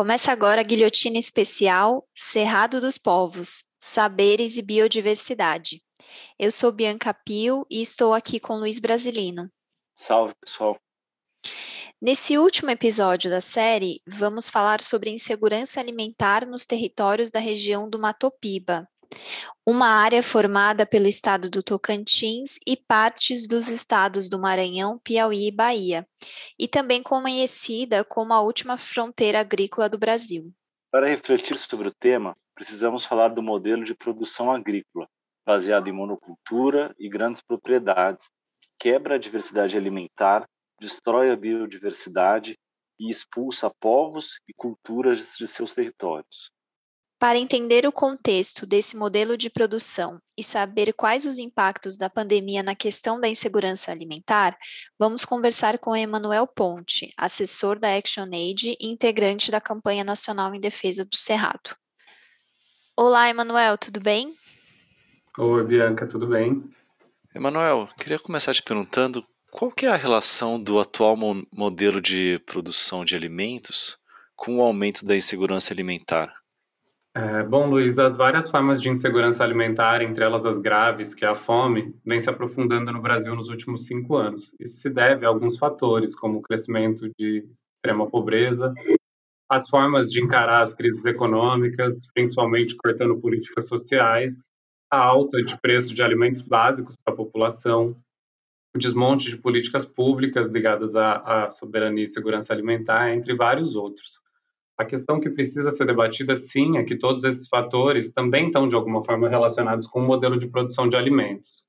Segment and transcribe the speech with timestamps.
[0.00, 5.82] Começa agora a guilhotina especial Cerrado dos Povos, Saberes e Biodiversidade.
[6.38, 9.50] Eu sou Bianca Pio e estou aqui com Luiz Brasilino.
[9.94, 10.78] Salve, pessoal.
[12.00, 17.98] Nesse último episódio da série, vamos falar sobre insegurança alimentar nos territórios da região do
[17.98, 18.88] Matopiba,
[19.66, 25.52] uma área formada pelo estado do Tocantins e partes dos estados do Maranhão, Piauí e
[25.52, 26.06] Bahia,
[26.58, 30.52] e também conhecida como a última fronteira agrícola do Brasil.
[30.90, 35.08] Para refletir sobre o tema, precisamos falar do modelo de produção agrícola,
[35.46, 38.28] baseado em monocultura e grandes propriedades,
[38.60, 40.48] que quebra a diversidade alimentar,
[40.80, 42.58] destrói a biodiversidade
[42.98, 46.50] e expulsa povos e culturas de seus territórios.
[47.20, 52.62] Para entender o contexto desse modelo de produção e saber quais os impactos da pandemia
[52.62, 54.56] na questão da insegurança alimentar,
[54.98, 61.04] vamos conversar com Emanuel Ponte, assessor da ActionAid e integrante da campanha nacional em defesa
[61.04, 61.76] do Cerrado.
[62.96, 64.34] Olá, Emanuel, tudo bem?
[65.36, 66.72] Oi, Bianca, tudo bem?
[67.34, 72.38] Emanuel, queria começar te perguntando qual que é a relação do atual mo modelo de
[72.46, 73.98] produção de alimentos
[74.34, 76.39] com o aumento da insegurança alimentar?
[77.12, 81.28] É, bom, Luiz, as várias formas de insegurança alimentar, entre elas as graves, que é
[81.28, 84.54] a fome, vem se aprofundando no Brasil nos últimos cinco anos.
[84.60, 88.72] Isso se deve a alguns fatores, como o crescimento de extrema pobreza,
[89.50, 94.48] as formas de encarar as crises econômicas, principalmente cortando políticas sociais,
[94.88, 97.96] a alta de preço de alimentos básicos para a população,
[98.72, 104.19] o desmonte de políticas públicas ligadas à, à soberania e segurança alimentar, entre vários outros.
[104.80, 108.74] A questão que precisa ser debatida, sim, é que todos esses fatores também estão, de
[108.74, 111.66] alguma forma, relacionados com o modelo de produção de alimentos.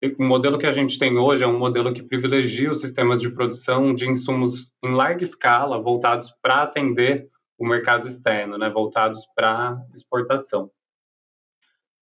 [0.00, 3.20] E o modelo que a gente tem hoje é um modelo que privilegia os sistemas
[3.20, 9.26] de produção de insumos em larga escala, voltados para atender o mercado externo, né, voltados
[9.34, 10.70] para exportação.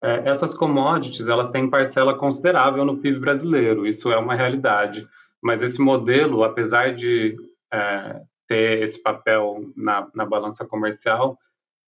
[0.01, 5.03] É, essas commodities elas têm parcela considerável no PIB brasileiro, isso é uma realidade.
[5.43, 7.35] Mas esse modelo, apesar de
[7.75, 11.39] é, ter esse papel na, na balança comercial,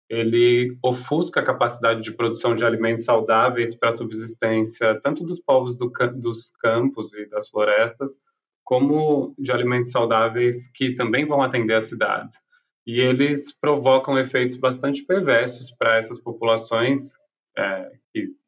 [0.08, 5.76] ele ofusca a capacidade de produção de alimentos saudáveis para a subsistência tanto dos povos
[5.76, 8.18] do, dos campos e das florestas,
[8.62, 12.38] como de alimentos saudáveis que também vão atender as cidades.
[12.86, 17.14] E eles provocam efeitos bastante perversos para essas populações
[17.56, 17.90] é,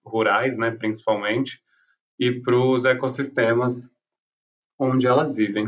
[0.05, 1.61] rurais, né, principalmente,
[2.19, 3.91] e para os ecossistemas
[4.79, 5.65] onde elas vivem.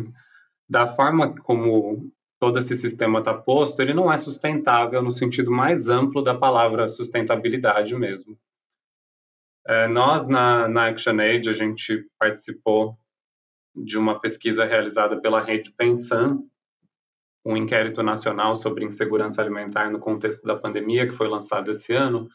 [0.69, 2.10] Da forma como
[2.41, 6.88] todo esse sistema está posto, ele não é sustentável no sentido mais amplo da palavra
[6.88, 8.38] sustentabilidade mesmo.
[9.66, 12.97] É, nós, na, na ActionAid, a gente participou
[13.75, 16.38] de uma pesquisa realizada pela Rede Pensan,
[17.44, 22.28] um inquérito nacional sobre insegurança alimentar no contexto da pandemia, que foi lançado esse ano,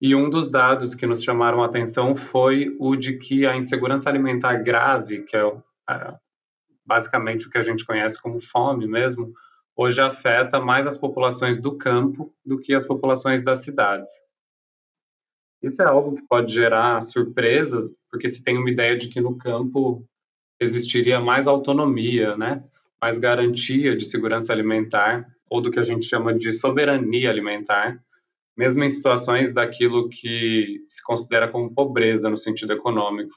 [0.00, 4.08] e um dos dados que nos chamaram a atenção foi o de que a insegurança
[4.08, 5.44] alimentar grave, que é
[6.90, 9.32] basicamente o que a gente conhece como fome mesmo,
[9.76, 14.10] hoje afeta mais as populações do campo do que as populações das cidades.
[15.62, 19.38] Isso é algo que pode gerar surpresas, porque se tem uma ideia de que no
[19.38, 20.04] campo
[20.58, 22.64] existiria mais autonomia, né?
[23.00, 28.02] mais garantia de segurança alimentar, ou do que a gente chama de soberania alimentar,
[28.56, 33.36] mesmo em situações daquilo que se considera como pobreza no sentido econômico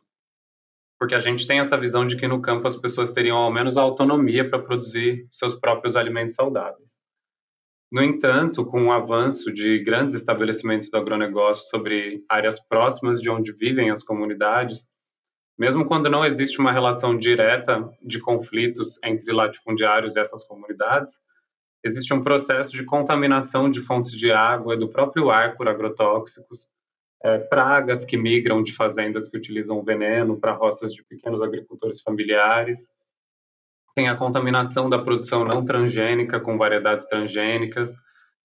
[1.04, 3.76] porque a gente tem essa visão de que no campo as pessoas teriam ao menos
[3.76, 6.92] a autonomia para produzir seus próprios alimentos saudáveis.
[7.92, 13.52] No entanto, com o avanço de grandes estabelecimentos do agronegócio sobre áreas próximas de onde
[13.52, 14.88] vivem as comunidades,
[15.60, 21.20] mesmo quando não existe uma relação direta de conflitos entre latifundiários e essas comunidades,
[21.84, 26.70] existe um processo de contaminação de fontes de água e do próprio ar por agrotóxicos,
[27.24, 32.92] é, pragas que migram de fazendas que utilizam veneno para roças de pequenos agricultores familiares,
[33.96, 37.96] tem a contaminação da produção não transgênica com variedades transgênicas,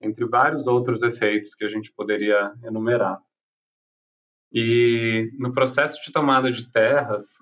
[0.00, 3.18] entre vários outros efeitos que a gente poderia enumerar.
[4.52, 7.38] E no processo de tomada de terras,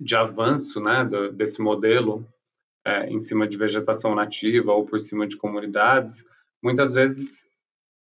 [0.00, 2.26] de avanço né, do, desse modelo
[2.84, 6.24] é, em cima de vegetação nativa ou por cima de comunidades,
[6.62, 7.47] muitas vezes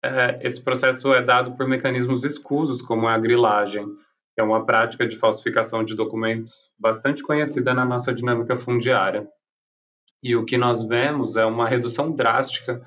[0.05, 3.87] é, esse processo é dado por mecanismos escusos, como a grilagem,
[4.35, 9.29] que é uma prática de falsificação de documentos bastante conhecida na nossa dinâmica fundiária.
[10.23, 12.81] E o que nós vemos é uma redução drástica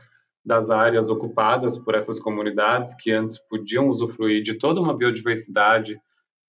[0.43, 5.99] das áreas ocupadas por essas comunidades que antes podiam usufruir de toda uma biodiversidade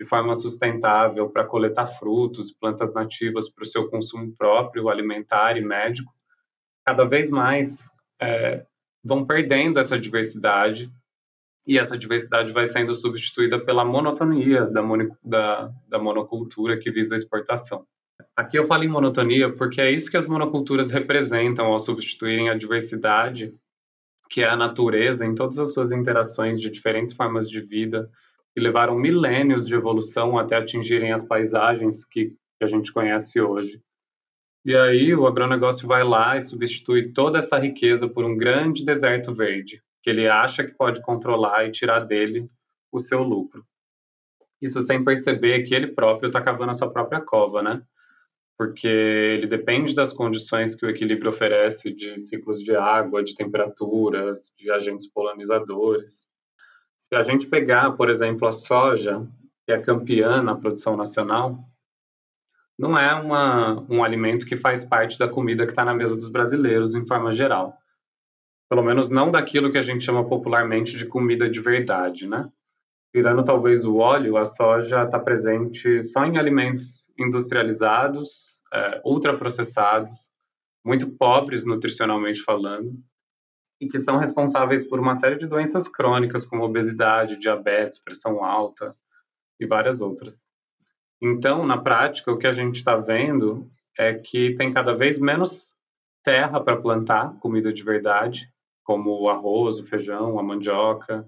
[0.00, 5.60] de forma sustentável para coletar frutos, plantas nativas para o seu consumo próprio, alimentar e
[5.60, 6.12] médico,
[6.84, 8.64] cada vez mais é,
[9.04, 10.90] vão perdendo essa diversidade
[11.66, 14.82] e essa diversidade vai sendo substituída pela monotonia da,
[15.22, 17.86] da, da monocultura que visa a exportação.
[18.36, 22.56] Aqui eu falo em monotonia porque é isso que as monoculturas representam ao substituírem a
[22.56, 23.54] diversidade,
[24.30, 28.10] que é a natureza em todas as suas interações de diferentes formas de vida,
[28.54, 33.82] que levaram milênios de evolução até atingirem as paisagens que a gente conhece hoje.
[34.64, 39.34] E aí o agronegócio vai lá e substitui toda essa riqueza por um grande deserto
[39.34, 42.48] verde, que ele acha que pode controlar e tirar dele
[42.92, 43.64] o seu lucro.
[44.60, 47.82] Isso sem perceber que ele próprio está cavando a sua própria cova, né?
[48.56, 54.52] Porque ele depende das condições que o equilíbrio oferece de ciclos de água, de temperaturas,
[54.56, 56.22] de agentes polinizadores.
[56.96, 59.26] Se a gente pegar, por exemplo, a soja,
[59.66, 61.68] que é campeã na produção nacional,
[62.78, 66.28] não é uma, um alimento que faz parte da comida que está na mesa dos
[66.28, 67.76] brasileiros, em forma geral.
[68.68, 72.50] Pelo menos não daquilo que a gente chama popularmente de comida de verdade, né?
[73.14, 80.30] Tirando talvez o óleo, a soja está presente só em alimentos industrializados, é, ultraprocessados,
[80.84, 82.94] muito pobres nutricionalmente falando,
[83.78, 88.96] e que são responsáveis por uma série de doenças crônicas, como obesidade, diabetes, pressão alta
[89.60, 90.46] e várias outras.
[91.22, 95.76] Então, na prática, o que a gente está vendo é que tem cada vez menos
[96.20, 98.52] terra para plantar comida de verdade,
[98.82, 101.24] como o arroz, o feijão, a mandioca,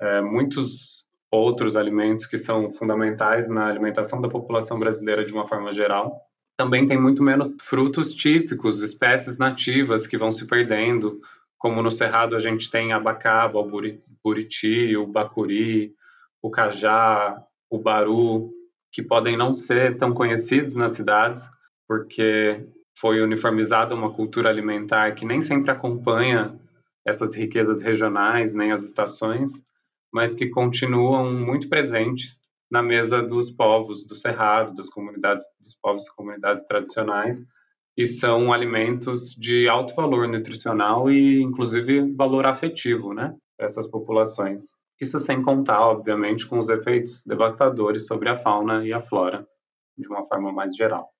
[0.00, 5.72] é, muitos outros alimentos que são fundamentais na alimentação da população brasileira de uma forma
[5.72, 6.20] geral.
[6.56, 11.20] Também tem muito menos frutos típicos, espécies nativas que vão se perdendo,
[11.56, 15.94] como no Cerrado a gente tem abacaba, o buriti, o bacuri,
[16.42, 17.40] o cajá,
[17.70, 18.52] o baru,
[18.92, 21.48] que podem não ser tão conhecidos nas cidades,
[21.88, 22.66] porque
[22.98, 26.60] foi uniformizada uma cultura alimentar que nem sempre acompanha
[27.06, 29.64] essas riquezas regionais, nem as estações,
[30.12, 32.38] mas que continuam muito presentes
[32.70, 37.46] na mesa dos povos do Cerrado, das comunidades, dos povos e comunidades tradicionais,
[37.96, 44.81] e são alimentos de alto valor nutricional e, inclusive, valor afetivo, né, para essas populações.
[45.02, 49.44] Isso sem contar, obviamente, com os efeitos devastadores sobre a fauna e a flora,
[49.98, 51.12] de uma forma mais geral.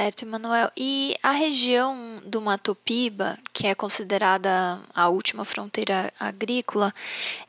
[0.00, 0.70] Certo, Emanuel.
[0.76, 6.94] E a região do Mato Piba, que é considerada a última fronteira agrícola,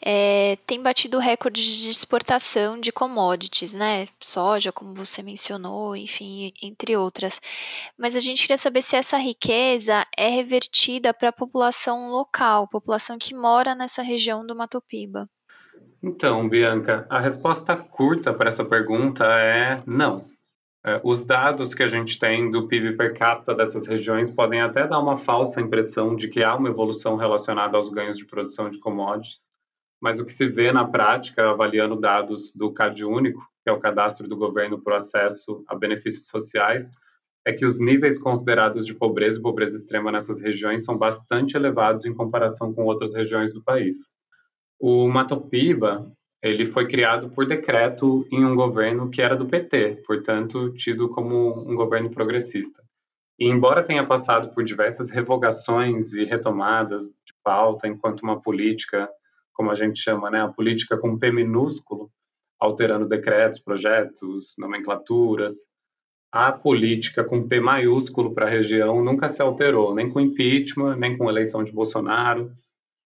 [0.04, 4.08] é, tem batido recordes de exportação de commodities, né?
[4.20, 7.40] Soja, como você mencionou, enfim, entre outras.
[7.96, 13.20] Mas a gente queria saber se essa riqueza é revertida para a população local, população
[13.20, 15.30] que mora nessa região do Mato Piba.
[16.02, 20.26] Então, Bianca, a resposta curta para essa pergunta é não.
[20.86, 24.88] É, os dados que a gente tem do PIB per capita dessas regiões podem até
[24.88, 28.80] dar uma falsa impressão de que há uma evolução relacionada aos ganhos de produção de
[28.80, 29.50] commodities,
[30.02, 33.80] mas o que se vê na prática, avaliando dados do CAD Único, que é o
[33.80, 36.90] cadastro do governo para o acesso a benefícios sociais,
[37.46, 42.06] é que os níveis considerados de pobreza e pobreza extrema nessas regiões são bastante elevados
[42.06, 44.14] em comparação com outras regiões do país.
[44.80, 46.10] O Matopiba
[46.42, 51.70] ele foi criado por decreto em um governo que era do PT, portanto, tido como
[51.70, 52.82] um governo progressista.
[53.38, 59.10] E embora tenha passado por diversas revogações e retomadas de pauta enquanto uma política,
[59.54, 62.10] como a gente chama, né, a política com P minúsculo,
[62.60, 65.56] alterando decretos, projetos, nomenclaturas,
[66.32, 71.18] a política com P maiúsculo para a região nunca se alterou, nem com impeachment, nem
[71.18, 72.52] com eleição de Bolsonaro.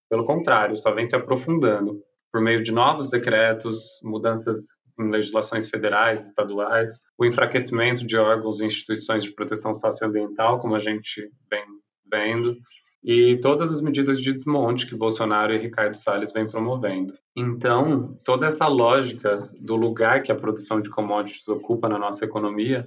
[0.10, 6.26] Pelo contrário, só vem se aprofundando por meio de novos decretos, mudanças em legislações federais,
[6.26, 11.64] estaduais, o enfraquecimento de órgãos e instituições de proteção socioambiental, como a gente vem
[12.12, 12.58] vendo,
[13.04, 17.14] e todas as medidas de desmonte que Bolsonaro e Ricardo Salles vêm promovendo.
[17.36, 22.86] Então, toda essa lógica do lugar que a produção de commodities ocupa na nossa economia,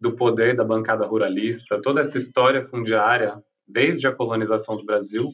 [0.00, 5.32] do poder da bancada ruralista, toda essa história fundiária desde a colonização do Brasil,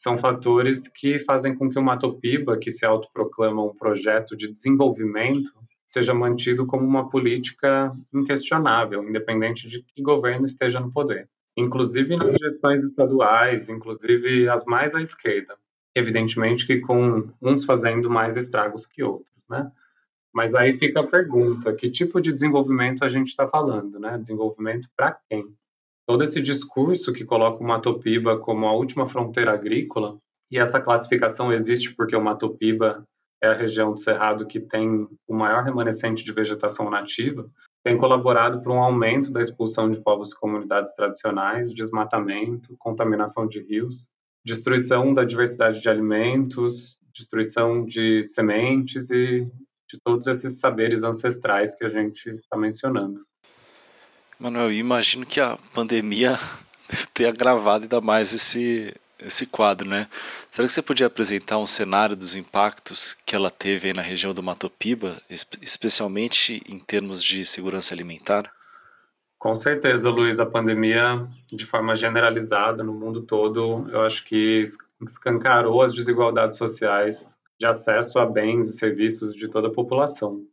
[0.00, 5.52] são fatores que fazem com que o Matopiba, que se autoproclama um projeto de desenvolvimento,
[5.86, 11.28] seja mantido como uma política inquestionável, independente de que governo esteja no poder.
[11.54, 15.54] Inclusive nas gestões estaduais, inclusive as mais à esquerda.
[15.94, 19.70] Evidentemente que com uns fazendo mais estragos que outros, né?
[20.32, 24.16] Mas aí fica a pergunta: que tipo de desenvolvimento a gente está falando, né?
[24.16, 25.54] Desenvolvimento para quem?
[26.10, 30.18] Todo esse discurso que coloca o Mato Piba como a última fronteira agrícola,
[30.50, 33.04] e essa classificação existe porque o Mato Piba
[33.40, 37.46] é a região do Cerrado que tem o maior remanescente de vegetação nativa,
[37.84, 43.62] tem colaborado para um aumento da expulsão de povos e comunidades tradicionais, desmatamento, contaminação de
[43.62, 44.08] rios,
[44.44, 49.48] destruição da diversidade de alimentos, destruição de sementes e
[49.88, 53.20] de todos esses saberes ancestrais que a gente está mencionando.
[54.40, 56.38] Manuel, imagino que a pandemia
[56.88, 60.08] deve ter agravado ainda mais esse, esse quadro, né?
[60.50, 64.42] Será que você podia apresentar um cenário dos impactos que ela teve na região do
[64.42, 68.50] Mato Piba, especialmente em termos de segurança alimentar?
[69.38, 74.64] Com certeza, Luiz, a pandemia, de forma generalizada no mundo todo, eu acho que
[75.02, 80.46] escancarou as desigualdades sociais de acesso a bens e serviços de toda a população.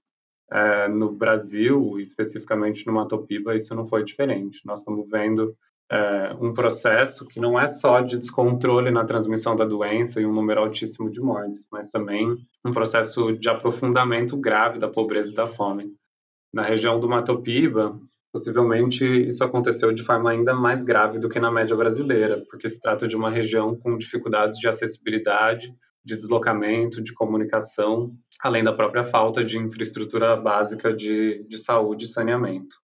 [0.50, 4.62] É, no Brasil, especificamente no Mato Piba, isso não foi diferente.
[4.66, 5.54] Nós estamos vendo
[5.92, 10.34] é, um processo que não é só de descontrole na transmissão da doença e um
[10.34, 12.36] número altíssimo de mortes, mas também
[12.66, 15.94] um processo de aprofundamento grave da pobreza e da fome.
[16.54, 18.00] Na região do Mato Piba,
[18.32, 22.82] possivelmente isso aconteceu de forma ainda mais grave do que na média brasileira, porque se
[22.82, 25.74] trata de uma região com dificuldades de acessibilidade,
[26.04, 32.08] de deslocamento, de comunicação, além da própria falta de infraestrutura básica de, de saúde e
[32.08, 32.78] saneamento.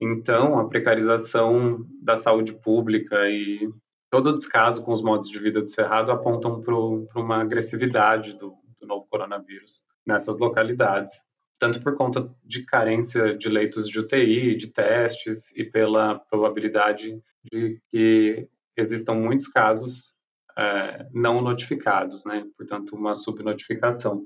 [0.00, 3.68] Então, a precarização da saúde pública e
[4.10, 8.54] todo o descaso com os modos de vida do Cerrado apontam para uma agressividade do,
[8.80, 11.24] do novo coronavírus nessas localidades,
[11.58, 17.20] tanto por conta de carência de leitos de UTI, de testes e pela probabilidade
[17.52, 20.14] de que existam muitos casos
[20.56, 22.46] é, não notificados, né?
[22.56, 24.24] portanto, uma subnotificação.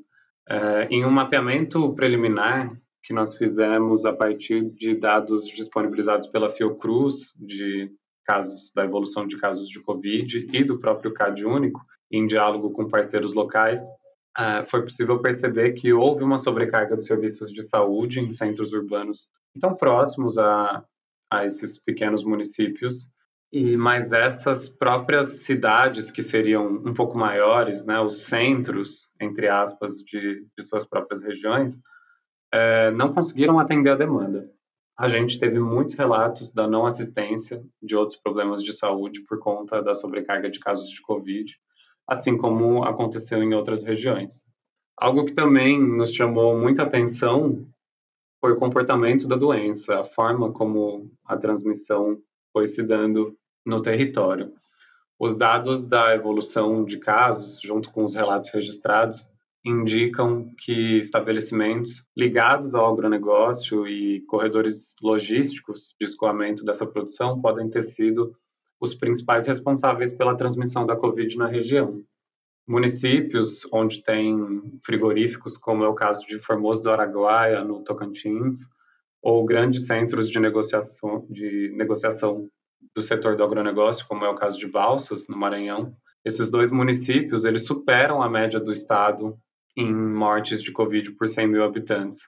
[0.48, 2.72] É, em um mapeamento preliminar
[3.02, 7.90] que nós fizemos a partir de dados disponibilizados pela Fiocruz, de
[8.24, 11.80] casos da evolução de casos de Covid e do próprio CAD único,
[12.10, 13.80] em diálogo com parceiros locais,
[14.38, 19.28] uh, foi possível perceber que houve uma sobrecarga dos serviços de saúde em centros urbanos
[19.60, 20.84] tão próximos a,
[21.30, 23.08] a esses pequenos municípios,
[23.52, 29.98] e mas essas próprias cidades que seriam um pouco maiores, né, os centros, entre aspas,
[29.98, 31.82] de, de suas próprias regiões,
[32.50, 34.50] é, não conseguiram atender a demanda.
[34.98, 39.82] A gente teve muitos relatos da não assistência de outros problemas de saúde por conta
[39.82, 41.54] da sobrecarga de casos de Covid,
[42.08, 44.46] assim como aconteceu em outras regiões.
[44.96, 47.66] Algo que também nos chamou muita atenção
[48.40, 52.18] foi o comportamento da doença, a forma como a transmissão
[52.52, 54.52] foi se dando no território.
[55.18, 59.28] Os dados da evolução de casos, junto com os relatos registrados,
[59.64, 67.82] indicam que estabelecimentos ligados ao agronegócio e corredores logísticos de escoamento dessa produção podem ter
[67.82, 68.36] sido
[68.80, 72.02] os principais responsáveis pela transmissão da Covid na região.
[72.66, 74.36] Municípios onde tem
[74.84, 78.68] frigoríficos, como é o caso de Formoso do Araguaia, no Tocantins,
[79.22, 82.48] ou grandes centros de negociação, de negociação
[82.94, 87.44] do setor do agronegócio, como é o caso de Balsas, no Maranhão, esses dois municípios
[87.44, 89.36] eles superam a média do estado
[89.76, 92.22] em mortes de Covid por 100 mil habitantes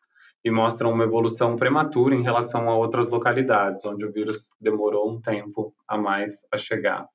[0.44, 5.20] e mostram uma evolução prematura em relação a outras localidades, onde o vírus demorou um
[5.20, 7.06] tempo a mais a chegar.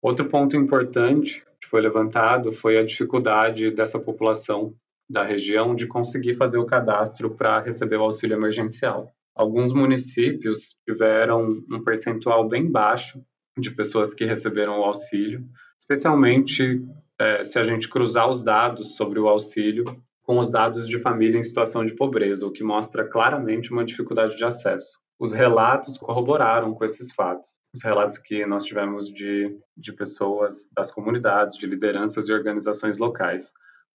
[0.00, 4.74] Outro ponto importante que foi levantado foi a dificuldade dessa população
[5.08, 9.12] da região de conseguir fazer o cadastro para receber o auxílio emergencial.
[9.34, 13.22] Alguns municípios tiveram um percentual bem baixo
[13.58, 15.44] de pessoas que receberam o auxílio,
[15.78, 16.82] especialmente
[17.18, 19.84] é, se a gente cruzar os dados sobre o auxílio
[20.22, 24.36] com os dados de família em situação de pobreza, o que mostra claramente uma dificuldade
[24.36, 24.98] de acesso.
[25.18, 27.48] Os relatos corroboraram com esses fatos.
[27.74, 33.52] Os relatos que nós tivemos de, de pessoas das comunidades, de lideranças e organizações locais.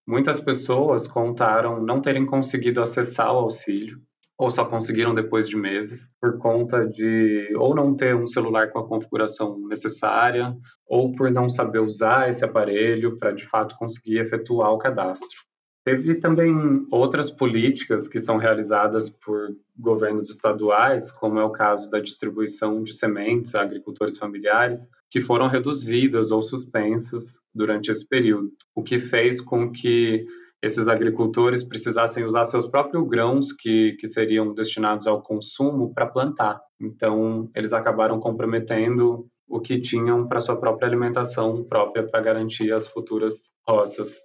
[0.07, 3.97] Muitas pessoas contaram não terem conseguido acessar o auxílio
[4.37, 8.79] ou só conseguiram depois de meses, por conta de ou não ter um celular com
[8.79, 14.71] a configuração necessária, ou por não saber usar esse aparelho para de fato conseguir efetuar
[14.71, 15.45] o cadastro.
[15.85, 16.51] Teve também
[16.89, 22.91] outras políticas que são realizadas por governos estaduais, como é o caso da distribuição de
[22.91, 29.39] sementes a agricultores familiares, que foram reduzidas ou suspensas durante esse período, o que fez
[29.39, 30.23] com que
[30.65, 36.59] esses agricultores precisassem usar seus próprios grãos que, que seriam destinados ao consumo para plantar.
[36.81, 42.87] Então, eles acabaram comprometendo o que tinham para sua própria alimentação própria para garantir as
[42.87, 44.17] futuras roças.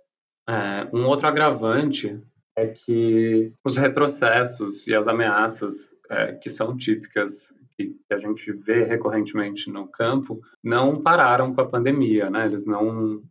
[0.49, 2.19] É, um outro agravante
[2.57, 8.85] é que os retrocessos e as ameaças é, que são típicas que a gente vê
[8.85, 12.47] recorrentemente no campo não pararam com a pandemia, né?
[12.47, 13.23] Eles não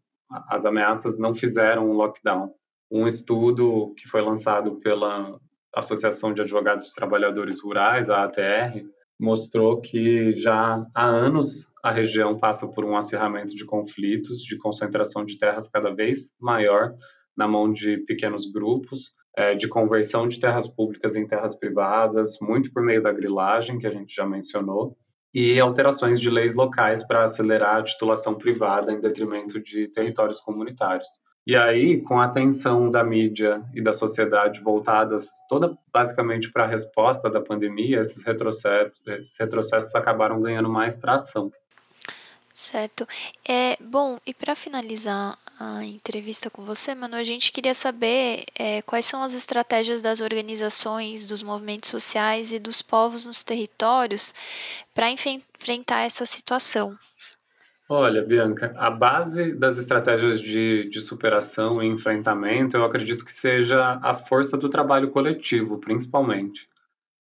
[0.47, 2.53] as ameaças não fizeram um lockdown
[2.91, 5.39] um estudo que foi lançado pela
[5.73, 8.83] Associação de Advogados e Trabalhadores Rurais, a ATR,
[9.19, 15.25] mostrou que já há anos a região passa por um acirramento de conflitos, de concentração
[15.25, 16.95] de terras cada vez maior
[17.35, 22.71] na mão de pequenos grupos, é, de conversão de terras públicas em terras privadas, muito
[22.73, 24.97] por meio da grilagem, que a gente já mencionou,
[25.33, 31.07] e alterações de leis locais para acelerar a titulação privada em detrimento de territórios comunitários.
[31.49, 36.67] E aí, com a atenção da mídia e da sociedade voltadas toda basicamente para a
[36.67, 41.51] resposta da pandemia, esses retrocessos, esses retrocessos acabaram ganhando mais tração.
[42.53, 43.07] Certo.
[43.43, 48.83] É, bom, e para finalizar a entrevista com você, mano, a gente queria saber é,
[48.83, 54.35] quais são as estratégias das organizações, dos movimentos sociais e dos povos nos territórios
[54.93, 56.95] para enfrentar essa situação.
[57.91, 63.99] Olha, Bianca, a base das estratégias de, de superação e enfrentamento, eu acredito que seja
[64.03, 66.69] a força do trabalho coletivo, principalmente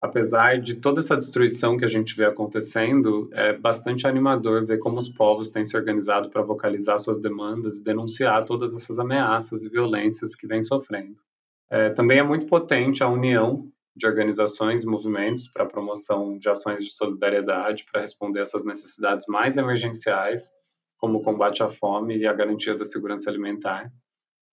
[0.02, 4.98] apesar de toda essa destruição que a gente vê acontecendo, é bastante animador ver como
[4.98, 9.68] os povos têm se organizado para vocalizar suas demandas e denunciar todas essas ameaças e
[9.68, 11.22] violências que vêm sofrendo.
[11.70, 16.84] É, também é muito potente a união de organizações e movimentos para promoção de ações
[16.84, 20.50] de solidariedade para responder essas necessidades mais emergenciais,
[20.96, 23.92] como o combate à fome e a garantia da segurança alimentar.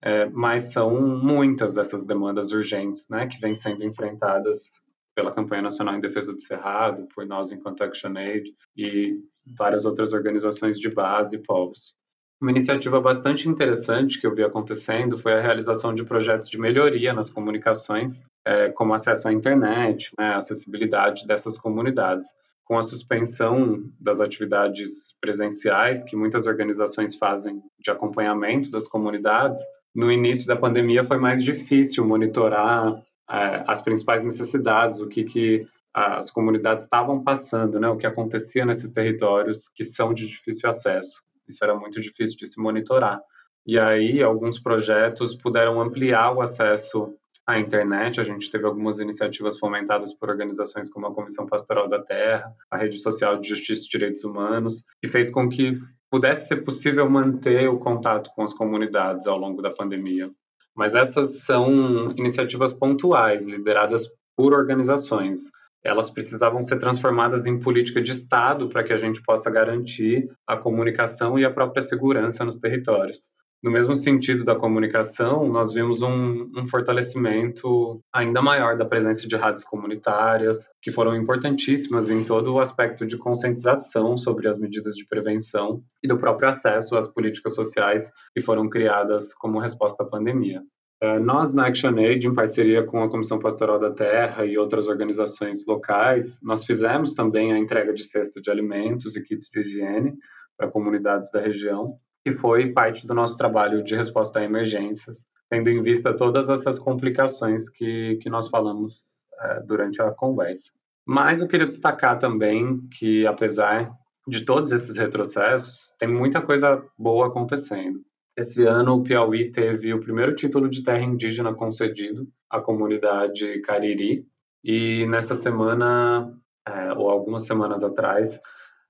[0.02, 4.80] É, mas são muitas essas demandas urgentes né, que vêm sendo enfrentadas
[5.14, 9.18] pela Campanha Nacional em Defesa do Cerrado, por nós enquanto ActionAid e
[9.58, 11.94] várias outras organizações de base e povos.
[12.40, 17.12] Uma iniciativa bastante interessante que eu vi acontecendo foi a realização de projetos de melhoria
[17.12, 22.28] nas comunicações, é, como acesso à internet, né, acessibilidade dessas comunidades.
[22.64, 29.60] Com a suspensão das atividades presenciais que muitas organizações fazem de acompanhamento das comunidades,
[29.94, 35.68] no início da pandemia foi mais difícil monitorar é, as principais necessidades, o que, que
[35.92, 41.20] as comunidades estavam passando, né, o que acontecia nesses territórios que são de difícil acesso.
[41.50, 43.20] Isso era muito difícil de se monitorar.
[43.66, 47.14] E aí, alguns projetos puderam ampliar o acesso
[47.46, 48.20] à internet.
[48.20, 52.78] A gente teve algumas iniciativas fomentadas por organizações como a Comissão Pastoral da Terra, a
[52.78, 55.72] Rede Social de Justiça e Direitos Humanos, que fez com que
[56.10, 60.26] pudesse ser possível manter o contato com as comunidades ao longo da pandemia.
[60.74, 65.40] Mas essas são iniciativas pontuais, lideradas por organizações.
[65.84, 70.56] Elas precisavam ser transformadas em política de Estado para que a gente possa garantir a
[70.56, 73.30] comunicação e a própria segurança nos territórios.
[73.62, 79.36] No mesmo sentido da comunicação, nós vimos um, um, fortalecimento ainda maior da presença de
[79.36, 85.06] rádios comunitárias, que foram importantíssimas em todo o aspecto de conscientização sobre as medidas de
[85.06, 90.62] prevenção e do próprio acesso às políticas sociais que foram criadas como resposta à pandemia.
[91.02, 95.64] É, nós, na ActionAid, em parceria com a Comissão Pastoral da Terra e outras organizações
[95.64, 100.18] locais, nós fizemos também a entrega de cesta de alimentos e kits de higiene
[100.58, 105.70] para comunidades da região, que foi parte do nosso trabalho de resposta a emergências, tendo
[105.70, 109.08] em vista todas essas complicações que, que nós falamos
[109.40, 110.70] é, durante a conversa.
[111.06, 113.90] Mas eu queria destacar também que, apesar
[114.28, 118.04] de todos esses retrocessos, tem muita coisa boa acontecendo.
[118.36, 124.24] Esse ano, o Piauí teve o primeiro título de terra indígena concedido à comunidade Cariri,
[124.62, 126.32] e nessa semana,
[126.66, 128.40] é, ou algumas semanas atrás,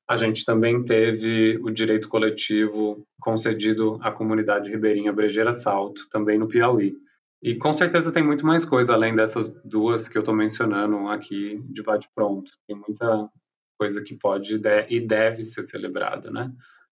[0.08, 6.48] a gente também teve o direito coletivo concedido à comunidade ribeirinha Brejeira Salto, também no
[6.48, 6.94] Piauí.
[7.42, 11.54] E com certeza tem muito mais coisa além dessas duas que eu estou mencionando aqui
[11.70, 12.50] de bate-pronto.
[12.66, 13.30] Tem muita
[13.78, 16.50] coisa que pode e deve ser celebrada, né?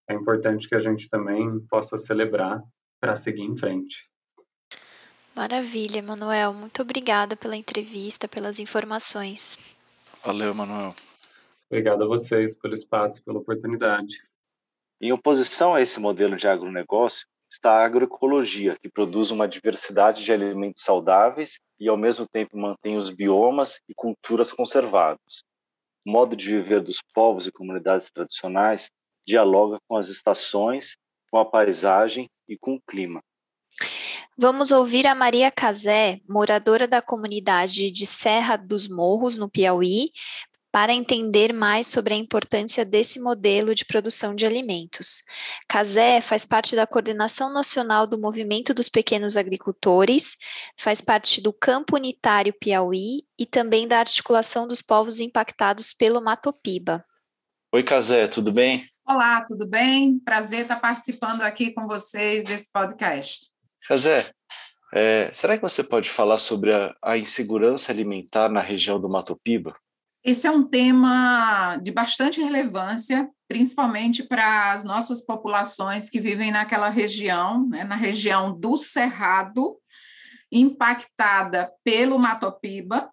[0.09, 2.63] É importante que a gente também possa celebrar
[3.01, 4.09] para seguir em frente.
[5.37, 6.53] Maravilha, Manuel.
[6.53, 9.59] Muito obrigada pela entrevista, pelas informações.
[10.25, 10.95] Valeu, Manuel.
[11.71, 14.17] Obrigado a vocês pelo espaço e pela oportunidade.
[15.01, 20.33] Em oposição a esse modelo de agronegócio está a agroecologia, que produz uma diversidade de
[20.33, 25.45] alimentos saudáveis e, ao mesmo tempo, mantém os biomas e culturas conservados.
[26.05, 28.91] O modo de viver dos povos e comunidades tradicionais
[29.29, 30.97] dialoga com as estações,
[31.31, 33.23] com a paisagem e com o clima.
[34.37, 40.13] Vamos ouvir a Maria Casé, moradora da comunidade de Serra dos Morros, no Piauí,
[40.73, 45.23] para entender mais sobre a importância desse modelo de produção de alimentos.
[45.69, 50.37] Casé faz parte da coordenação nacional do Movimento dos Pequenos Agricultores,
[50.79, 57.05] faz parte do Campo Unitário Piauí e também da articulação dos povos impactados pelo Matopiba.
[57.73, 58.89] Oi, Casé, tudo bem?
[59.11, 60.19] Olá, tudo bem?
[60.19, 63.55] Prazer estar participando aqui com vocês desse podcast.
[63.89, 64.31] Casé,
[64.93, 69.35] É, será que você pode falar sobre a, a insegurança alimentar na região do Mato
[69.43, 69.75] Piba?
[70.23, 76.91] Esse é um tema de bastante relevância, principalmente para as nossas populações que vivem naquela
[76.91, 79.79] região, né, na região do Cerrado,
[80.53, 83.11] impactada pelo Matopiba,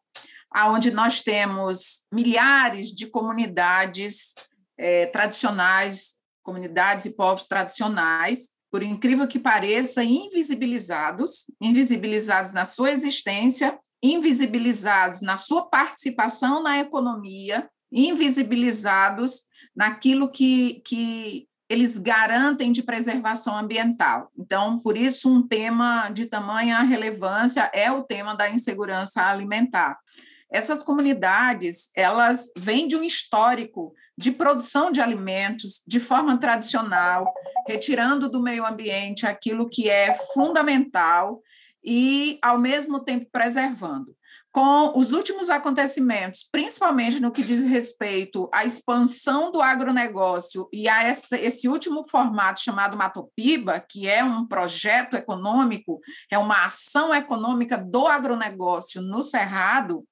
[0.51, 4.33] aonde nós temos milhares de comunidades
[4.77, 13.79] é, tradicionais, comunidades e povos tradicionais, por incrível que pareça, invisibilizados, invisibilizados na sua existência,
[14.03, 19.41] invisibilizados na sua participação na economia, invisibilizados
[19.75, 24.29] naquilo que, que eles garantem de preservação ambiental.
[24.37, 29.97] Então, por isso, um tema de tamanha relevância é o tema da insegurança alimentar.
[30.51, 37.33] Essas comunidades, elas vêm de um histórico de produção de alimentos de forma tradicional,
[37.67, 41.41] retirando do meio ambiente aquilo que é fundamental
[41.83, 44.15] e, ao mesmo tempo, preservando.
[44.51, 51.03] Com os últimos acontecimentos, principalmente no que diz respeito à expansão do agronegócio e a
[51.03, 55.99] essa, esse último formato chamado Matopiba, que é um projeto econômico,
[56.31, 60.05] é uma ação econômica do agronegócio no Cerrado,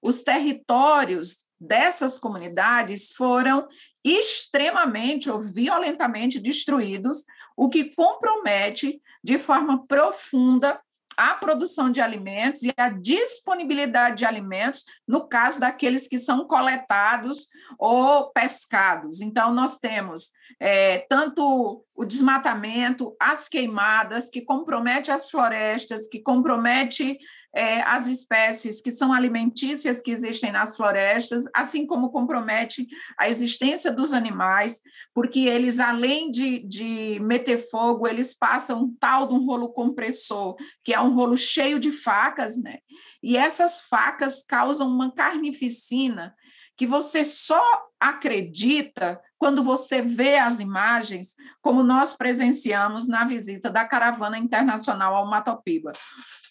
[0.00, 3.66] os territórios dessas comunidades foram
[4.04, 7.24] extremamente ou violentamente destruídos,
[7.56, 10.80] o que compromete de forma profunda
[11.16, 17.48] a produção de alimentos e a disponibilidade de alimentos no caso daqueles que são coletados
[17.78, 19.20] ou pescados.
[19.20, 27.18] Então, nós temos é, tanto o desmatamento, as queimadas, que compromete as florestas, que compromete
[27.54, 33.92] é, as espécies que são alimentícias que existem nas florestas, assim como compromete a existência
[33.92, 34.80] dos animais,
[35.14, 40.56] porque eles, além de, de meter fogo, eles passam um tal de um rolo compressor,
[40.82, 42.78] que é um rolo cheio de facas, né?
[43.22, 46.34] E essas facas causam uma carnificina
[46.76, 47.62] que você só
[48.00, 55.26] acredita quando você vê as imagens, como nós presenciamos na visita da caravana internacional ao
[55.26, 55.92] Matopiba.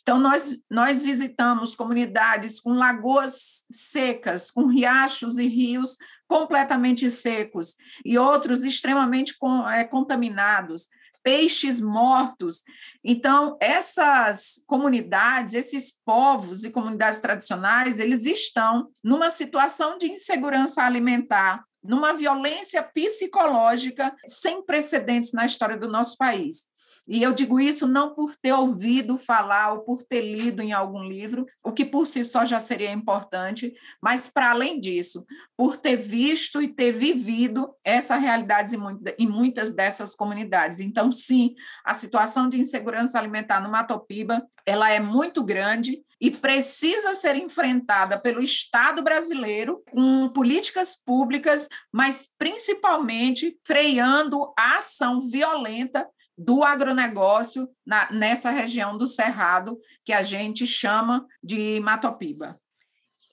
[0.03, 5.95] Então, nós, nós visitamos comunidades com lagoas secas, com riachos e rios
[6.27, 10.87] completamente secos, e outros extremamente com, é, contaminados,
[11.23, 12.63] peixes mortos.
[13.01, 21.63] Então, essas comunidades, esses povos e comunidades tradicionais, eles estão numa situação de insegurança alimentar,
[21.81, 26.72] numa violência psicológica sem precedentes na história do nosso país.
[27.07, 31.03] E eu digo isso não por ter ouvido falar ou por ter lido em algum
[31.03, 35.25] livro, o que por si só já seria importante, mas para além disso,
[35.57, 38.75] por ter visto e ter vivido essa realidade
[39.19, 40.79] em muitas dessas comunidades.
[40.79, 47.13] Então, sim, a situação de insegurança alimentar no Matopiba, ela é muito grande e precisa
[47.13, 56.63] ser enfrentada pelo Estado brasileiro com políticas públicas, mas principalmente freando a ação violenta do
[56.63, 62.59] agronegócio na, nessa região do Cerrado, que a gente chama de Matopiba.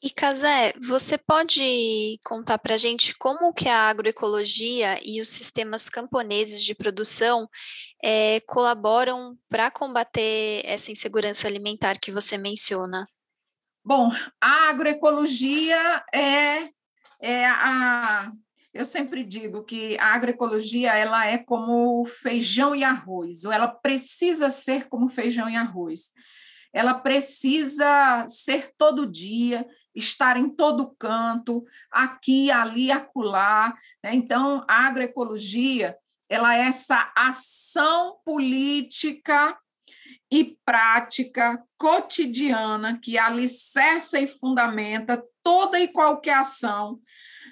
[0.03, 5.91] E Casé, você pode contar para a gente como que a agroecologia e os sistemas
[5.91, 7.47] camponeses de produção
[8.03, 13.05] é, colaboram para combater essa insegurança alimentar que você menciona?
[13.85, 14.11] Bom,
[14.41, 16.67] a agroecologia é,
[17.21, 18.33] é a
[18.73, 24.49] eu sempre digo que a agroecologia ela é como feijão e arroz, ou ela precisa
[24.49, 26.13] ser como feijão e arroz.
[26.73, 33.77] Ela precisa ser todo dia, estar em todo canto, aqui, ali, acolá.
[34.05, 34.15] Né?
[34.15, 35.97] Então, a agroecologia
[36.29, 39.59] ela é essa ação política
[40.31, 47.01] e prática cotidiana que alicerça e fundamenta toda e qualquer ação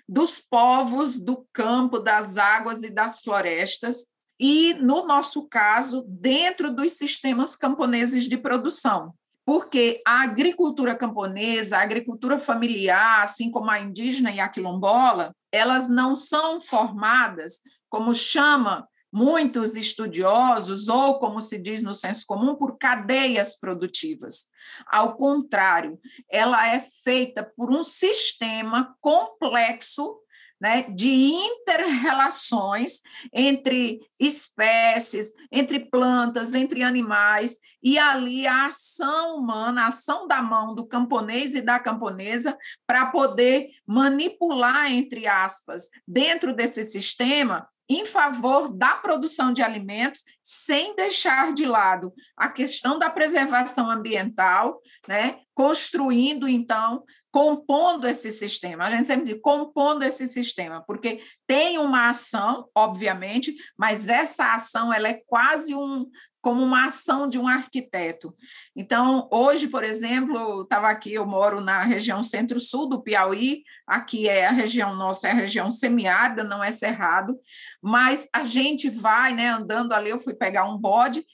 [0.09, 4.07] dos povos do campo, das águas e das florestas,
[4.41, 9.13] e, no nosso caso, dentro dos sistemas camponeses de produção.
[9.45, 15.89] Porque a agricultura camponesa, a agricultura familiar, assim como a indígena e a quilombola, elas
[15.89, 22.77] não são formadas, como chama muitos estudiosos, ou como se diz no senso comum, por
[22.79, 24.49] cadeias produtivas.
[24.87, 25.99] Ao contrário,
[26.31, 30.19] ela é feita por um sistema complexo
[30.61, 33.01] né, de interrelações
[33.33, 40.75] entre espécies, entre plantas, entre animais, e ali a ação humana, a ação da mão
[40.75, 48.69] do camponês e da camponesa para poder manipular, entre aspas, dentro desse sistema, em favor
[48.69, 55.39] da produção de alimentos, sem deixar de lado a questão da preservação ambiental, né?
[55.55, 58.85] construindo, então, compondo esse sistema.
[58.85, 64.93] A gente sempre diz compondo esse sistema, porque tem uma ação, obviamente, mas essa ação
[64.93, 66.07] ela é quase um
[66.41, 68.35] como uma ação de um arquiteto.
[68.75, 74.47] Então, hoje, por exemplo, estava aqui, eu moro na região centro-sul do Piauí, aqui é
[74.47, 77.37] a região nossa, é a região semiárida, não é cerrado,
[77.83, 81.25] mas a gente vai, né, andando ali, eu fui pegar um bode,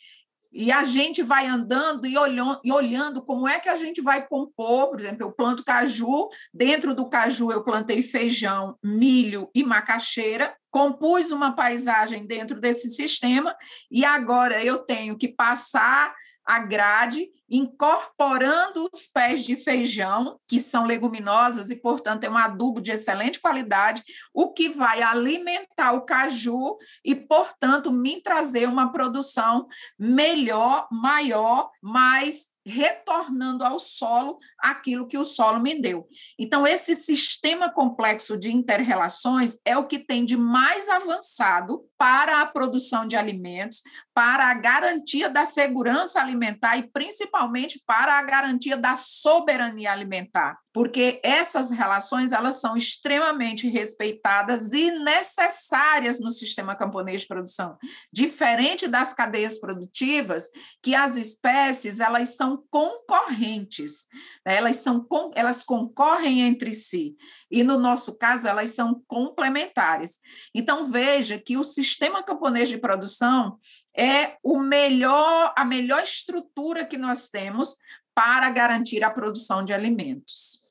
[0.55, 4.25] e a gente vai andando e olhando, e olhando como é que a gente vai
[4.25, 10.55] compor, por exemplo, eu planto caju, dentro do caju eu plantei feijão, milho e macaxeira,
[10.71, 13.57] compus uma paisagem dentro desse sistema,
[13.91, 20.87] e agora eu tenho que passar a grade, incorporando os pés de feijão, que são
[20.87, 24.03] leguminosas e, portanto, é um adubo de excelente qualidade,
[24.33, 29.67] o que vai alimentar o caju e, portanto, me trazer uma produção
[29.99, 36.09] melhor, maior, mais retornando ao solo aquilo que o solo me deu.
[36.39, 42.47] Então, esse sistema complexo de interrelações é o que tem de mais avançado para a
[42.47, 43.83] produção de alimentos,
[44.15, 51.21] para a garantia da segurança alimentar e principalmente para a garantia da soberania alimentar, porque
[51.23, 57.79] essas relações elas são extremamente respeitadas e necessárias no sistema camponês de produção,
[58.13, 60.51] diferente das cadeias produtivas,
[60.83, 64.07] que as espécies elas são concorrentes,
[64.45, 64.57] né?
[64.57, 65.07] elas são
[65.37, 67.15] elas concorrem entre si
[67.49, 70.19] e no nosso caso elas são complementares.
[70.53, 73.61] Então veja que o sistema camponês de produção
[73.97, 77.77] é o melhor, a melhor estrutura que nós temos
[78.13, 80.64] para garantir a produção de alimentos.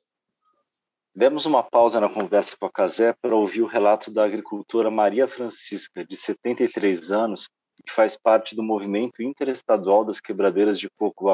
[1.16, 5.28] Demos uma pausa na conversa com a Casé para ouvir o relato da agricultora Maria
[5.28, 7.48] Francisca, de 73 anos,
[7.86, 11.30] que faz parte do movimento interestadual das quebradeiras de coco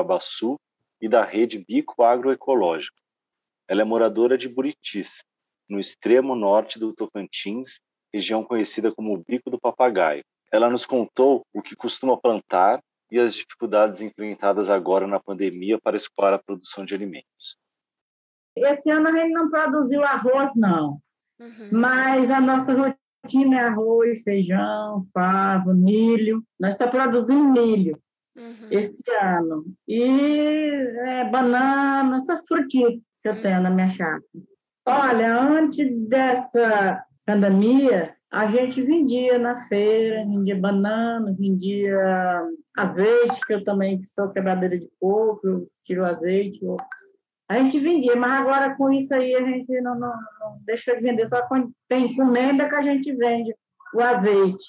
[1.00, 3.00] e da rede Bico Agroecológico.
[3.66, 5.24] Ela é moradora de Buritis,
[5.66, 7.80] no extremo norte do Tocantins,
[8.12, 10.22] região conhecida como Bico do Papagaio.
[10.52, 15.96] Ela nos contou o que costuma plantar e as dificuldades enfrentadas agora na pandemia para
[15.96, 17.56] escoar a produção de alimentos.
[18.56, 20.98] Esse ano a gente não produziu arroz, não.
[21.40, 21.68] Uhum.
[21.72, 26.42] Mas a nossa rotina é arroz, feijão, favo, milho.
[26.58, 27.98] Nós só produzimos milho
[28.36, 28.68] uhum.
[28.70, 29.64] esse ano.
[29.88, 30.70] E
[31.06, 34.22] é, banana, essas frutinhas que eu tenho na minha chácara.
[34.86, 43.64] Olha, antes dessa pandemia, a gente vendia na feira, vendia banana, vendia azeite, que eu
[43.64, 46.64] também sou quebradeira de coco, eu tiro azeite.
[46.64, 46.76] Eu...
[47.50, 51.02] A gente vendia, mas agora com isso aí a gente não, não, não deixa de
[51.02, 53.52] vender, só quando tem encomenda que a gente vende
[53.92, 54.64] o azeite.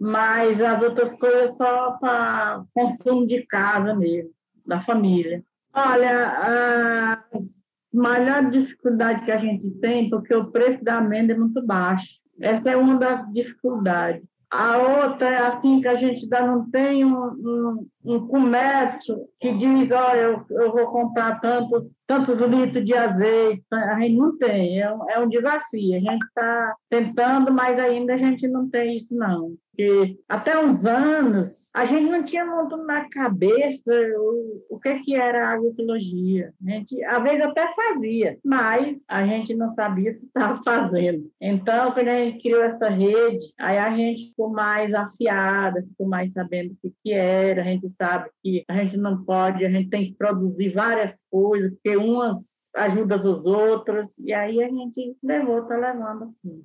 [0.00, 4.32] Mas as outras coisas só para consumo de casa mesmo,
[4.66, 5.44] da família.
[5.72, 7.62] Olha, as
[7.94, 12.18] maiores dificuldades que a gente tem, porque o preço da amêndoa é muito baixo.
[12.40, 14.24] Essa é uma das dificuldades.
[14.50, 19.52] A outra é assim que a gente ainda não tem um, um, um comércio que
[19.54, 23.62] diz, olha, eu, eu vou comprar tantos, tantos litros de azeite.
[23.70, 25.96] A gente não tem, é um, é um desafio.
[25.96, 30.84] A gente está tentando, mas ainda a gente não tem isso, não porque até uns
[30.84, 36.52] anos a gente não tinha muito na cabeça o, o que, que era agrociologia.
[36.66, 41.30] A gente, às vezes, até fazia, mas a gente não sabia se estava fazendo.
[41.40, 46.32] Então, quando a gente criou essa rede, aí a gente ficou mais afiada, ficou mais
[46.32, 49.90] sabendo o que, que era, a gente sabe que a gente não pode, a gente
[49.90, 55.62] tem que produzir várias coisas, porque umas ajudam os outros, e aí a gente levou,
[55.62, 56.62] está levando assim.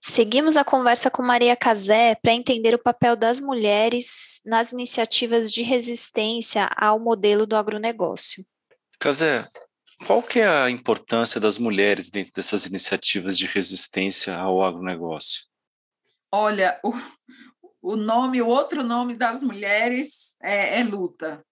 [0.00, 5.62] Seguimos a conversa com Maria Casé para entender o papel das mulheres nas iniciativas de
[5.62, 8.44] resistência ao modelo do agronegócio.
[8.98, 9.48] Casé,
[10.06, 15.44] qual que é a importância das mulheres dentro dessas iniciativas de resistência ao agronegócio?
[16.30, 16.92] Olha, o,
[17.86, 21.44] o nome, o outro nome das mulheres é, é luta.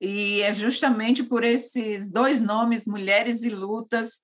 [0.00, 4.18] E é justamente por esses dois nomes, mulheres e lutas,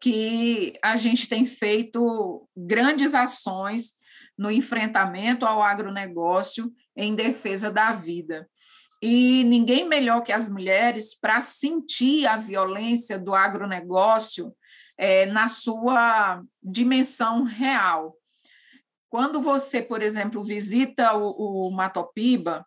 [0.00, 3.94] que a gente tem feito grandes ações
[4.38, 8.48] no enfrentamento ao agronegócio em defesa da vida.
[9.02, 14.54] E ninguém melhor que as mulheres para sentir a violência do agronegócio
[14.96, 18.14] é, na sua dimensão real.
[19.08, 22.66] Quando você, por exemplo, visita o, o Matopiba,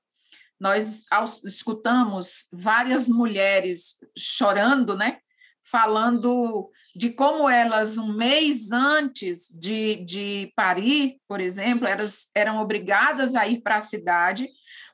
[0.60, 1.06] nós
[1.44, 5.18] escutamos várias mulheres chorando, né?
[5.64, 13.36] Falando de como elas, um mês antes de, de parir, por exemplo, elas eram obrigadas
[13.36, 14.50] a ir para a cidade,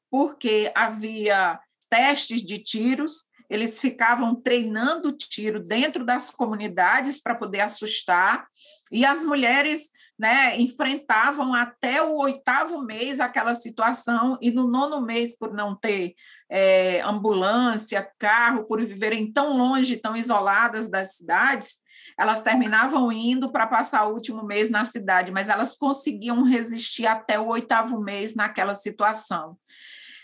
[0.09, 8.47] porque havia testes de tiros, eles ficavam treinando tiro dentro das comunidades para poder assustar,
[8.91, 15.37] e as mulheres né, enfrentavam até o oitavo mês aquela situação, e no nono mês,
[15.37, 16.15] por não ter
[16.49, 21.77] é, ambulância, carro, por viverem tão longe, tão isoladas das cidades,
[22.17, 27.39] elas terminavam indo para passar o último mês na cidade, mas elas conseguiam resistir até
[27.39, 29.55] o oitavo mês naquela situação.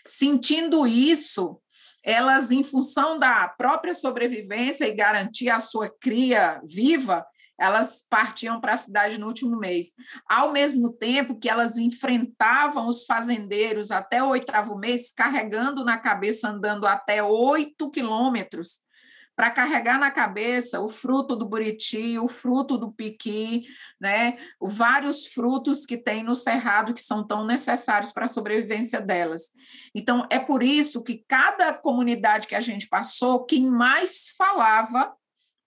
[0.06, 1.62] Sentindo isso,
[2.03, 7.25] elas, em função da própria sobrevivência e garantir a sua cria viva,
[7.59, 9.93] elas partiam para a cidade no último mês.
[10.27, 16.49] Ao mesmo tempo que elas enfrentavam os fazendeiros até o oitavo mês, carregando na cabeça,
[16.49, 18.79] andando até oito quilômetros,
[19.35, 23.65] para carregar na cabeça o fruto do buriti, o fruto do piqui,
[23.99, 24.37] né?
[24.61, 29.51] vários frutos que tem no cerrado que são tão necessários para a sobrevivência delas.
[29.93, 35.15] Então, é por isso que cada comunidade que a gente passou, quem mais falava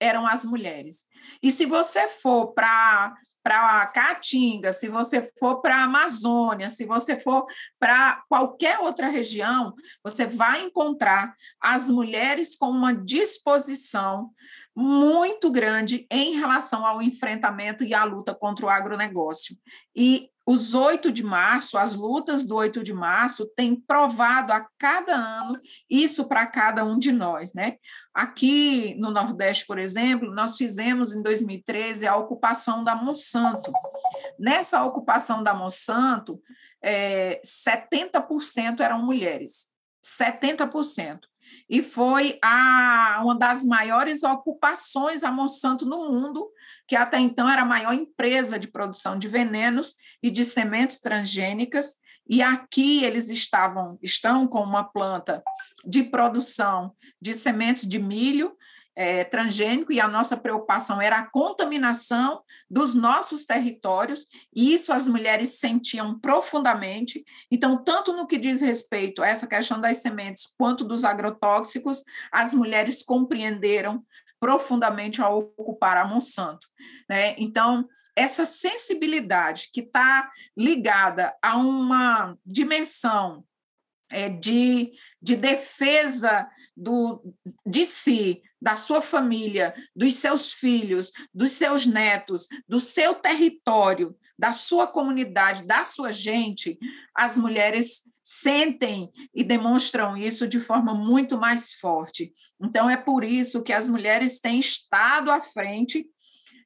[0.01, 1.07] eram as mulheres.
[1.43, 7.17] E se você for para a Caatinga, se você for para a Amazônia, se você
[7.17, 7.47] for
[7.79, 14.31] para qualquer outra região, você vai encontrar as mulheres com uma disposição
[14.75, 19.57] muito grande em relação ao enfrentamento e à luta contra o agronegócio.
[19.95, 25.13] E os 8 de março, as lutas do 8 de março têm provado a cada
[25.13, 25.59] ano
[25.91, 27.79] isso para cada um de nós, né?
[28.15, 33.73] Aqui no Nordeste, por exemplo, nós fizemos em 2013 a ocupação da Monsanto.
[34.39, 36.41] Nessa ocupação da Monsanto,
[36.81, 39.73] é, 70% eram mulheres,
[40.05, 41.23] 70%
[41.69, 46.49] e foi a, uma das maiores ocupações a Monsanto no mundo,
[46.87, 51.97] que até então era a maior empresa de produção de venenos e de sementes transgênicas,
[52.29, 55.43] e aqui eles estavam estão com uma planta
[55.85, 58.57] de produção de sementes de milho
[58.97, 65.07] é, transgênico e a nossa preocupação era a contaminação dos nossos territórios, e isso as
[65.07, 67.23] mulheres sentiam profundamente.
[67.51, 72.55] Então, tanto no que diz respeito a essa questão das sementes quanto dos agrotóxicos, as
[72.55, 74.03] mulheres compreenderam
[74.41, 76.69] profundamente ao ocupar a Monsanto.
[77.09, 77.35] Né?
[77.39, 83.45] Então, essa sensibilidade que está ligada a uma dimensão
[84.11, 87.23] é, de, de defesa do,
[87.67, 94.53] de si, da sua família, dos seus filhos, dos seus netos, do seu território, da
[94.53, 96.79] sua comunidade, da sua gente,
[97.15, 102.33] as mulheres sentem e demonstram isso de forma muito mais forte.
[102.61, 106.07] Então, é por isso que as mulheres têm estado à frente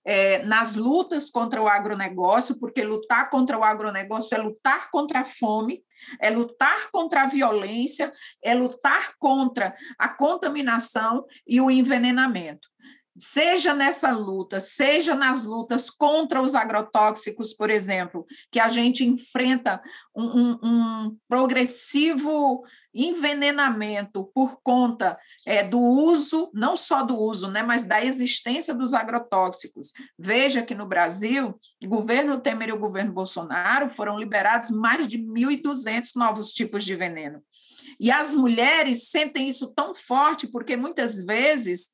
[0.05, 5.25] é, nas lutas contra o agronegócio, porque lutar contra o agronegócio é lutar contra a
[5.25, 5.83] fome,
[6.19, 8.11] é lutar contra a violência,
[8.43, 12.69] é lutar contra a contaminação e o envenenamento.
[13.19, 19.83] Seja nessa luta, seja nas lutas contra os agrotóxicos, por exemplo, que a gente enfrenta
[20.15, 27.63] um, um, um progressivo envenenamento por conta é, do uso, não só do uso, né,
[27.63, 29.93] mas da existência dos agrotóxicos.
[30.19, 35.19] Veja que no Brasil, o governo Temer e o governo Bolsonaro foram liberados mais de
[35.19, 37.43] 1.200 novos tipos de veneno.
[37.99, 41.91] E as mulheres sentem isso tão forte porque muitas vezes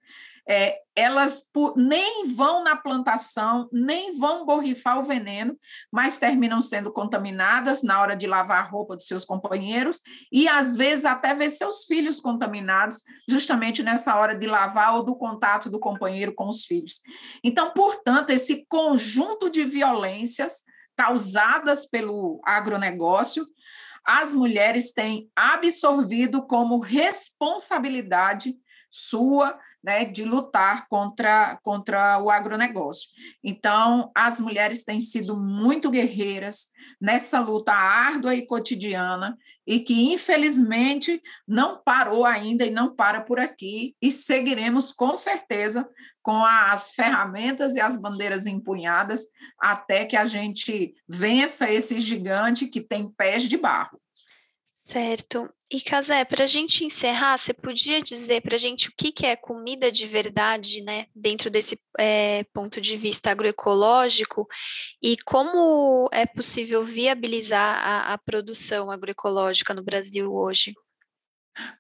[0.49, 5.59] é, elas nem vão na plantação, nem vão borrifar o veneno,
[5.91, 10.77] mas terminam sendo contaminadas na hora de lavar a roupa dos seus companheiros e às
[10.77, 15.81] vezes até ver seus filhos contaminados, justamente nessa hora de lavar ou do contato do
[15.81, 17.01] companheiro com os filhos.
[17.43, 20.63] Então, portanto, esse conjunto de violências
[20.97, 23.47] causadas pelo agronegócio
[24.07, 28.57] as mulheres têm absorvido como responsabilidade
[28.89, 33.09] sua né, de lutar contra, contra o agronegócio.
[33.43, 36.67] Então, as mulheres têm sido muito guerreiras
[37.01, 43.39] nessa luta árdua e cotidiana e que, infelizmente, não parou ainda e não para por
[43.39, 45.89] aqui, e seguiremos com certeza
[46.21, 49.27] com as ferramentas e as bandeiras empunhadas
[49.57, 54.01] até que a gente vença esse gigante que tem pés de barro.
[54.87, 55.53] Certo.
[55.69, 59.27] E Casé, para a gente encerrar, você podia dizer para a gente o que, que
[59.27, 64.47] é comida de verdade, né, dentro desse é, ponto de vista agroecológico
[65.03, 70.73] e como é possível viabilizar a, a produção agroecológica no Brasil hoje?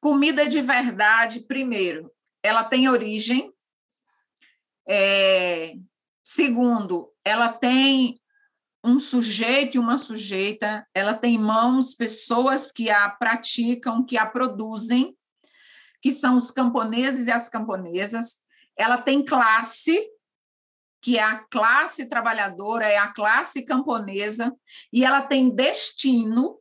[0.00, 2.10] Comida de verdade, primeiro,
[2.42, 3.52] ela tem origem.
[4.88, 5.74] É,
[6.24, 8.20] segundo, ela tem
[8.86, 15.16] um sujeito e uma sujeita, ela tem mãos, pessoas que a praticam, que a produzem,
[16.00, 18.44] que são os camponeses e as camponesas.
[18.76, 20.08] Ela tem classe,
[21.02, 24.54] que é a classe trabalhadora, é a classe camponesa,
[24.92, 26.56] e ela tem destino,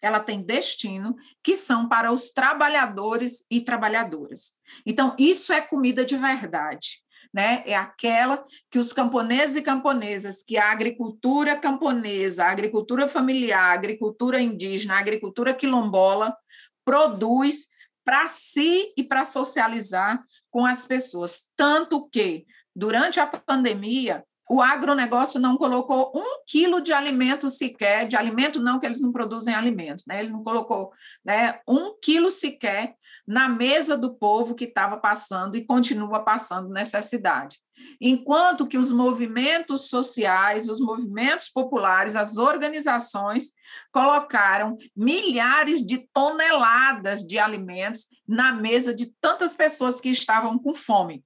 [0.00, 4.52] ela tem destino, que são para os trabalhadores e trabalhadoras.
[4.86, 7.01] Então, isso é comida de verdade
[7.32, 7.62] né?
[7.64, 13.74] É aquela que os camponeses e camponesas, que a agricultura camponesa, a agricultura familiar, a
[13.74, 16.36] agricultura indígena, a agricultura quilombola
[16.84, 17.68] produz
[18.04, 21.48] para si e para socializar com as pessoas.
[21.56, 28.16] Tanto que, durante a pandemia, o agronegócio não colocou um quilo de alimento sequer, de
[28.16, 30.18] alimento não, que eles não produzem alimentos, né?
[30.18, 30.90] Eles não colocou
[31.24, 32.94] né, um quilo sequer
[33.32, 37.56] na mesa do povo que estava passando e continua passando necessidade.
[37.98, 43.52] Enquanto que os movimentos sociais, os movimentos populares, as organizações
[43.90, 51.24] colocaram milhares de toneladas de alimentos na mesa de tantas pessoas que estavam com fome.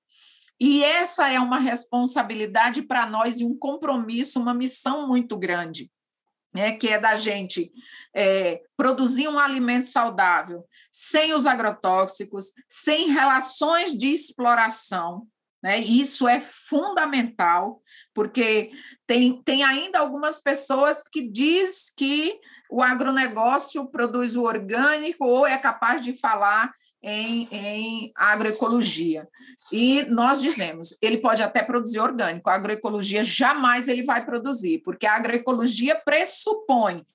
[0.60, 5.90] E essa é uma responsabilidade para nós e um compromisso, uma missão muito grande
[6.56, 7.70] né, que é da gente
[8.14, 15.26] é, produzir um alimento saudável sem os agrotóxicos, sem relações de exploração.
[15.62, 15.80] Né?
[15.80, 17.82] Isso é fundamental,
[18.14, 18.70] porque
[19.06, 22.40] tem, tem ainda algumas pessoas que diz que
[22.70, 26.72] o agronegócio produz o orgânico ou é capaz de falar
[27.06, 29.28] em, em agroecologia.
[29.70, 35.06] E nós dizemos, ele pode até produzir orgânico, a agroecologia jamais ele vai produzir, porque
[35.06, 37.06] a agroecologia pressupõe,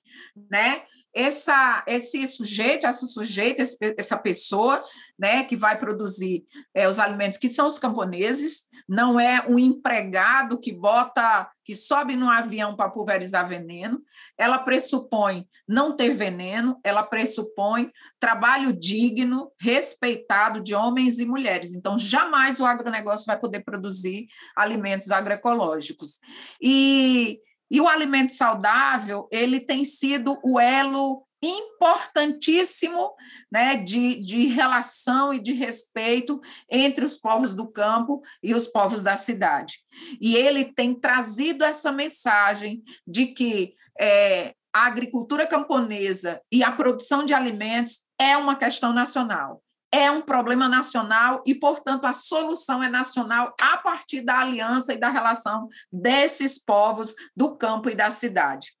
[0.50, 0.82] né,
[1.14, 3.62] essa, esse sujeito, essa sujeita,
[3.96, 4.82] essa pessoa,
[5.18, 6.44] né, que vai produzir
[6.74, 12.16] é, os alimentos, que são os camponeses, não é um empregado que bota, que sobe
[12.16, 14.02] no avião para pulverizar veneno,
[14.36, 21.72] ela pressupõe não ter veneno, ela pressupõe trabalho digno, respeitado de homens e mulheres.
[21.72, 26.18] Então, jamais o agronegócio vai poder produzir alimentos agroecológicos.
[26.60, 27.38] E,
[27.72, 33.14] e o alimento saudável, ele tem sido o elo importantíssimo
[33.50, 36.38] né, de, de relação e de respeito
[36.70, 39.78] entre os povos do campo e os povos da cidade.
[40.20, 47.24] E ele tem trazido essa mensagem de que é, a agricultura camponesa e a produção
[47.24, 49.62] de alimentos é uma questão nacional.
[49.94, 54.98] É um problema nacional e, portanto, a solução é nacional a partir da aliança e
[54.98, 58.72] da relação desses povos do campo e da cidade.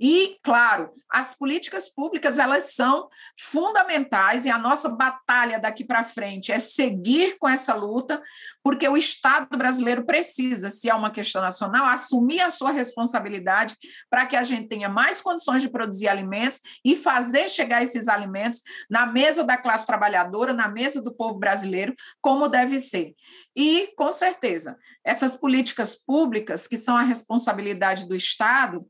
[0.00, 6.52] E, claro, as políticas públicas elas são fundamentais e a nossa batalha daqui para frente
[6.52, 8.22] é seguir com essa luta,
[8.62, 13.76] porque o Estado brasileiro precisa, se é uma questão nacional, assumir a sua responsabilidade
[14.08, 18.62] para que a gente tenha mais condições de produzir alimentos e fazer chegar esses alimentos
[18.88, 23.14] na mesa da classe trabalhadora, na mesa do povo brasileiro, como deve ser.
[23.56, 28.86] E, com certeza, essas políticas públicas, que são a responsabilidade do Estado,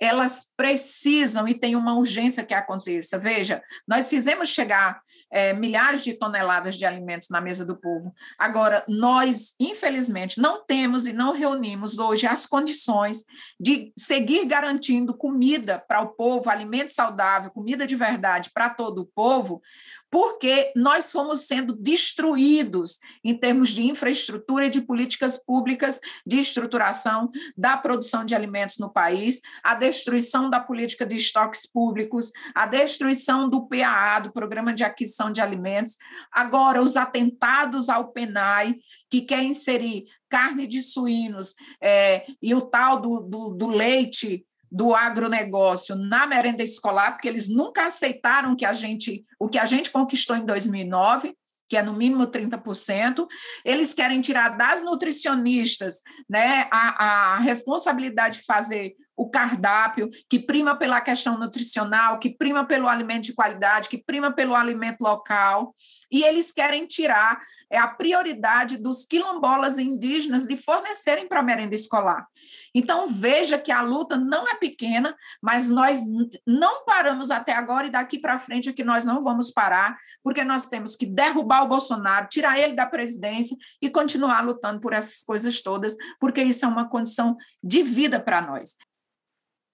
[0.00, 3.18] elas precisam e tem uma urgência que aconteça.
[3.18, 8.12] Veja, nós fizemos chegar é, milhares de toneladas de alimentos na mesa do povo.
[8.36, 13.24] Agora, nós, infelizmente, não temos e não reunimos hoje as condições
[13.58, 19.06] de seguir garantindo comida para o povo, alimento saudável, comida de verdade para todo o
[19.06, 19.62] povo,
[20.10, 27.30] porque nós fomos sendo destruídos em termos de infraestrutura e de políticas públicas de estruturação
[27.56, 33.48] da produção de alimentos no país, a destruição da política de estoques públicos, a destruição
[33.48, 35.96] do PAA, do Programa de Aquisição de Alimentos,
[36.32, 38.76] agora os atentados ao PENAI,
[39.08, 44.94] que quer inserir carne de suínos é, e o tal do, do, do leite do
[44.94, 49.90] agronegócio na merenda escolar, porque eles nunca aceitaram que a gente, o que a gente
[49.90, 51.34] conquistou em 2009,
[51.68, 53.26] que é no mínimo 30%,
[53.64, 60.74] eles querem tirar das nutricionistas né, a, a responsabilidade de fazer o cardápio, que prima
[60.74, 65.74] pela questão nutricional, que prima pelo alimento de qualidade, que prima pelo alimento local,
[66.10, 67.40] e eles querem tirar
[67.70, 72.26] é a prioridade dos quilombolas indígenas de fornecerem para a merenda escolar.
[72.74, 76.00] Então, veja que a luta não é pequena, mas nós
[76.46, 80.42] não paramos até agora e daqui para frente é que nós não vamos parar, porque
[80.42, 85.22] nós temos que derrubar o Bolsonaro, tirar ele da presidência e continuar lutando por essas
[85.22, 88.76] coisas todas, porque isso é uma condição de vida para nós.